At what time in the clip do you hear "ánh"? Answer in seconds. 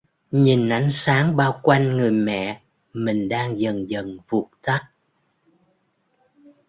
0.69-0.91